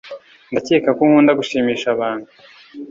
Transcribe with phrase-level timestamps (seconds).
[0.51, 2.27] ndakeka ko nkunda gushimisha abantu